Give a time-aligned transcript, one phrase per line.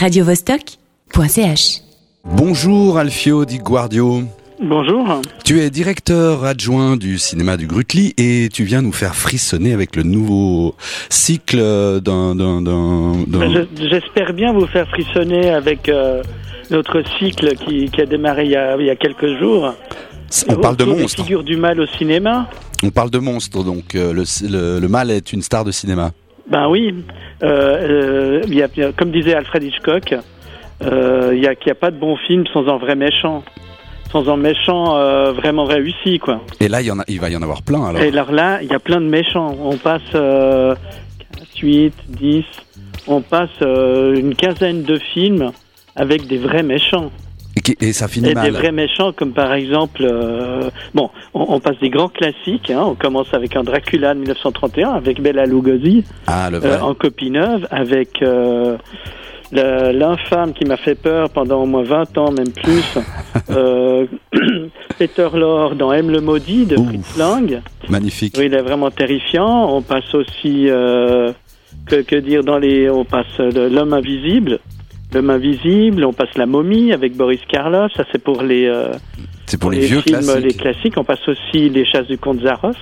[0.00, 1.82] radiovostok.ch.
[2.24, 4.22] Bonjour Alfio Di Guardio.
[4.62, 5.20] Bonjour.
[5.44, 9.96] Tu es directeur adjoint du cinéma du Grutli et tu viens nous faire frissonner avec
[9.96, 10.74] le nouveau
[11.10, 11.58] cycle
[12.00, 12.34] d'un...
[12.34, 16.22] d'un- d'un- d'un- Ben, je- J'espère bien vous faire frissonner avec euh,
[16.70, 19.74] notre cycle qui, qui a démarré il y a, il y a quelques jours.
[20.48, 21.22] On parle de monstres.
[21.24, 22.48] figures du mal au cinéma.
[22.82, 26.12] On parle de monstres, donc euh, le, le, le mal est une star de cinéma.
[26.50, 26.92] Ben oui,
[27.44, 30.16] euh, euh, y a, y comme disait Alfred Hitchcock,
[30.82, 33.44] euh, il y a n'y a pas de bon film sans un vrai méchant,
[34.10, 36.40] sans un méchant euh, vraiment réussi, quoi.
[36.58, 38.02] Et là, il, y en a, il va y en avoir plein alors.
[38.02, 39.56] Et alors là, il y a plein de méchants.
[39.62, 40.74] On passe euh,
[41.38, 42.44] 4, 8, 10,
[43.06, 45.52] on passe euh, une quinzaine de films
[45.94, 47.12] avec des vrais méchants.
[47.56, 48.44] Et, qui- et ça finit Et mal.
[48.44, 52.70] des vrais méchants comme par exemple, euh, bon, on, on passe des grands classiques.
[52.70, 56.78] Hein, on commence avec un Dracula de 1931 avec Bela Lugosi Ah, le euh, vrai.
[56.80, 58.76] en copie neuve, avec euh,
[59.52, 62.84] l'infâme qui m'a fait peur pendant au moins 20 ans, même plus,
[64.98, 66.86] Peter Lorre dans M le maudit de Ouf.
[66.88, 67.60] Fritz Lang.
[67.88, 68.34] Magnifique.
[68.38, 69.74] Oui, il est vraiment terrifiant.
[69.74, 74.60] On passe aussi, que, que dire dans les, on passe l'homme invisible,
[75.12, 76.04] l'homme invisible.
[76.04, 77.92] On passe la momie avec Boris Karloff.
[77.96, 78.92] Ça c'est pour les, euh,
[79.46, 80.44] C'est pour les, vieux films, classiques.
[80.44, 80.96] les classiques.
[80.96, 82.76] On passe aussi les chasses du comte Zaroff.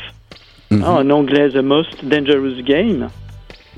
[0.71, 0.83] Mhm.
[0.85, 3.09] hein, en anglais, The Most Dangerous Game.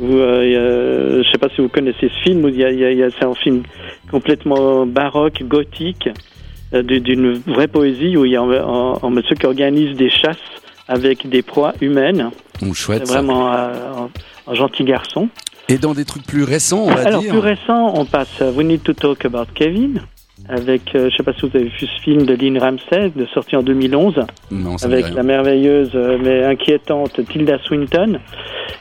[0.01, 2.45] Où, euh, je sais pas si vous connaissez ce film.
[2.45, 3.63] Où il y a, y a- il y a- c'est un film
[4.11, 6.09] complètement baroque, gothique,
[6.75, 9.97] euh, du- d'une vraie poésie où il y a un, un- un monsieur qui organise
[9.97, 10.37] des chasses
[10.89, 12.31] avec des proies humaines.
[12.63, 13.03] Ou chouette.
[13.07, 13.69] C'est vraiment euh,
[14.49, 15.29] un, un gentil garçon.
[15.71, 17.31] Et dans des trucs plus récents, on va Alors dire.
[17.31, 20.03] plus récent, on passe We Need to Talk About Kevin
[20.49, 23.27] avec, euh, je sais pas si vous avez vu ce film de Lynn Ramsey, de
[23.27, 24.15] sorti en 2011,
[24.51, 28.19] Non, avec la merveilleuse euh, mais inquiétante Tilda Swinton,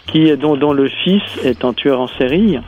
[0.08, 2.58] qui dont, dont le fils est un tueur en série.
[2.58, 2.62] Euh,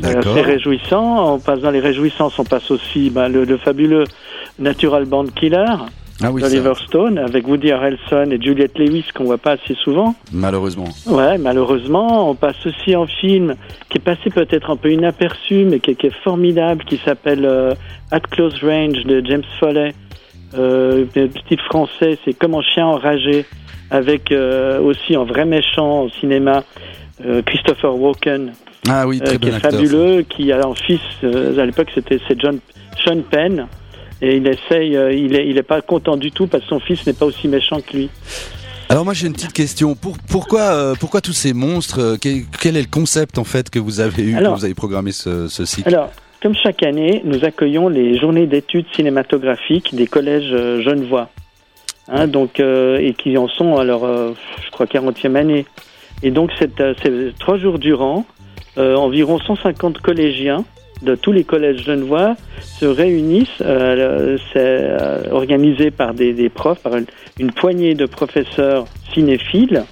[0.00, 0.34] D'accord.
[0.34, 1.34] C'est réjouissant.
[1.34, 4.04] On passe dans les réjouissances, on passe aussi bah, le, le fabuleux
[4.58, 5.66] Natural Born Killer
[6.22, 10.14] Ah oui, d'Oliver Stone avec Woody Harrelson et Juliette Lewis qu'on voit pas assez souvent.
[10.32, 10.88] malheureusement.
[11.06, 13.56] Ouais, malheureusement, on passe aussi en film
[13.88, 17.44] qui est passé peut-être un peu inaperçu, mais qui, est- qui est formidable, qui s'appelle
[17.44, 17.74] euh,
[18.12, 19.92] At Close Range de James Foley.
[20.56, 23.44] Euh, le titre français, c'est Comme un chien enragé,
[23.90, 26.62] avec euh, aussi un vrai méchant au cinéma,
[27.26, 28.52] euh, Christopher Walken,
[28.88, 29.72] Ah oui, euh, très qui bon est acteur.
[29.72, 32.60] fabuleux, qui a un fils, euh, à l'époque c'était c'est John
[33.04, 33.66] Sean Penn,
[34.24, 36.80] et il essaye, euh, il est, il est pas content du tout parce que son
[36.80, 38.10] fils n'est pas aussi méchant que lui.
[38.88, 39.94] Alors moi j'ai une petite question.
[39.94, 43.68] Pour, pourquoi, euh, pourquoi tous ces monstres euh, quel, quel est le concept en fait
[43.68, 46.10] que vous avez eu Alors- quand vous avez programmé ce, ce cycle Alors,
[46.42, 50.50] comme chaque année, nous accueillons les journées d'études cinématographiques des collèges
[50.82, 51.28] Genevois,
[52.08, 54.32] hein, donc, et qui en sont à leur, euh,
[54.64, 55.64] je crois, 40e année.
[56.22, 56.70] Et donc, c'est
[57.38, 58.26] trois jours durant,
[58.76, 60.64] environ 150 collégiens
[61.02, 63.60] de tous les collèges genevois se réunissent.
[63.60, 67.06] euh, c'est euh, organisé par des, des profs, par une,
[67.38, 69.84] une poignée de professeurs cinéphiles.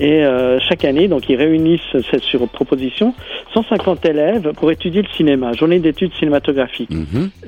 [0.00, 3.14] Et euh, chaque année, donc, ils réunissent, c'est sur proposition,
[3.52, 6.90] 150 élèves pour étudier le cinéma, journée d'études cinématographiques.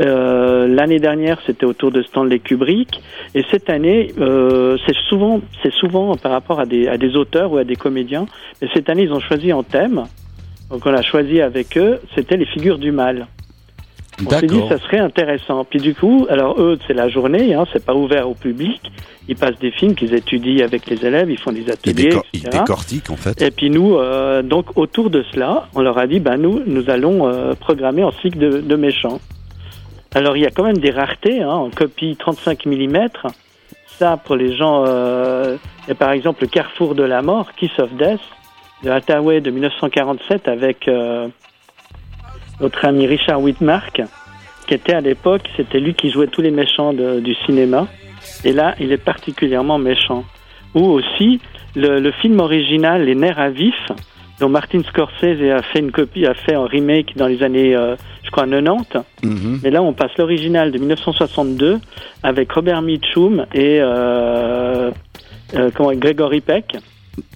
[0.00, 3.00] Euh, L'année dernière, c'était autour de Stanley Kubrick,
[3.36, 7.52] et cette année, euh, c'est souvent, c'est souvent par rapport à des, à des auteurs
[7.52, 8.26] ou à des comédiens.
[8.60, 10.02] Mais cette année, ils ont choisi un thème.
[10.70, 13.26] Donc, on a choisi avec eux, c'était les figures du mal.
[14.26, 15.64] On s'est dit ça serait intéressant.
[15.64, 18.80] Puis du coup, alors eux, c'est la journée, hein, c'est pas ouvert au public.
[19.28, 22.24] Ils passent des films qu'ils étudient avec les élèves, ils font des Ils, ateliers, décor-
[22.34, 22.58] ils etc.
[22.58, 23.40] décortiquent en fait.
[23.40, 26.90] Et puis nous, euh, donc autour de cela, on leur a dit, ben nous, nous
[26.90, 29.20] allons euh, programmer en cycle de, de méchants.
[30.14, 33.08] Alors il y a quand même des raretés, hein, en copie 35 mm.
[33.98, 35.56] Ça, pour les gens, euh,
[35.88, 38.20] a par exemple le Carrefour de la mort, Kiss of Death,
[38.84, 41.28] de Hathaway de 1947 avec euh,
[42.60, 44.02] notre ami Richard Whitmark,
[44.66, 47.86] qui était à l'époque, c'était lui qui jouait tous les méchants de- du cinéma.
[48.44, 50.24] Et là, il est particulièrement méchant.
[50.74, 51.40] Ou aussi
[51.74, 53.74] le, le film original Les Nerfs à vif,
[54.38, 57.96] dont Martin Scorsese a fait une copie, a fait un remake dans les années, euh,
[58.22, 58.98] je crois, 90.
[59.22, 59.60] Mhm.
[59.62, 61.78] Mais là, on passe l'original de 1962
[62.22, 64.90] avec Robert Mitchum et euh,
[65.54, 66.76] euh, comment, Gregory Peck.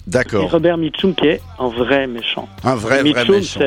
[0.07, 0.51] D'accord.
[0.51, 2.47] Robert Mitchum qui est un vrai méchant.
[2.63, 3.59] Un vrai, vrai Mitchum, méchant.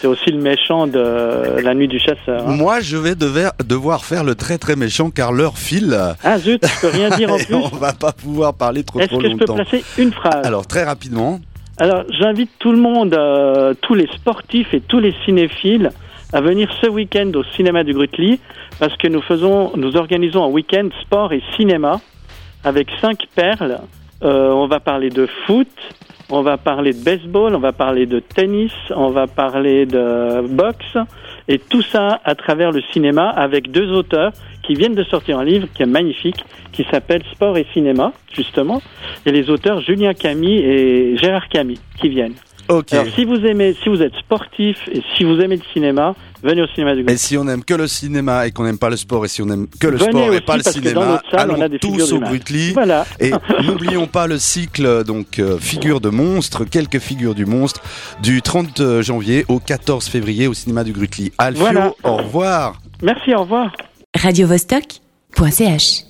[0.00, 2.46] c'est aussi le méchant de La Nuit du Chasseur.
[2.48, 2.52] hein.
[2.56, 6.64] Moi, je vais devoir, devoir faire le très très méchant car l'heure file Ah zut,
[6.64, 7.54] je peux rien dire en plus.
[7.54, 9.54] on va pas pouvoir parler trop Est-ce trop que je peux longtemps.
[9.56, 10.46] placer une phrase?
[10.46, 11.40] Alors très rapidement.
[11.78, 15.90] Alors, j'invite tout le monde, euh, tous les sportifs et tous les cinéphiles,
[16.32, 18.38] à venir ce week-end au cinéma du Grutli,
[18.78, 22.00] parce que nous faisons, nous organisons un week-end sport et cinéma
[22.64, 23.80] avec cinq perles.
[24.22, 25.68] Euh, on va parler de foot,
[26.28, 30.96] on va parler de baseball, on va parler de tennis, on va parler de boxe,
[31.48, 34.32] et tout ça à travers le cinéma avec deux auteurs
[34.62, 38.82] qui viennent de sortir un livre qui est magnifique, qui s'appelle Sport et cinéma, justement,
[39.26, 42.36] et les auteurs Julien Camille et Gérard Camille qui viennent.
[42.68, 42.92] Ok.
[42.92, 46.62] Alors si vous aimez, si vous êtes sportif et si vous aimez le cinéma, venez
[46.62, 48.96] au cinéma du Et si on aime que le cinéma et qu'on n'aime pas le
[48.96, 51.60] sport, et si on aime que le Venez sport et pas le cinéma, salle, on
[51.60, 52.20] allons tous au.
[52.20, 52.72] Brutli.
[52.72, 53.06] Voilà.
[53.18, 53.30] Et
[53.64, 57.80] n'oublions pas le cycle, donc euh, figures de monstres, quelques figures du monstre,
[58.22, 61.32] du 30 janvier au 14 février au cinéma du Grutli.
[61.38, 61.92] Alfio, Voilà.
[62.04, 62.80] au revoir.
[63.02, 63.72] Merci, au revoir.
[64.18, 66.09] radiovostok.ch